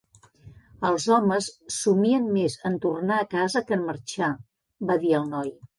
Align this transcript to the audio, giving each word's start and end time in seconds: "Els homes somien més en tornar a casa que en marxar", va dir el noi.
"Els 0.87 1.05
homes 1.17 1.49
somien 1.77 2.27
més 2.39 2.57
en 2.71 2.81
tornar 2.87 3.21
a 3.27 3.31
casa 3.39 3.67
que 3.69 3.79
en 3.81 3.89
marxar", 3.93 4.35
va 4.91 5.01
dir 5.07 5.19
el 5.23 5.35
noi. 5.37 5.59